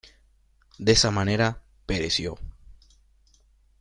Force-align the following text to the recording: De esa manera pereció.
De 0.79 0.93
esa 0.93 1.11
manera 1.11 1.61
pereció. 1.85 2.35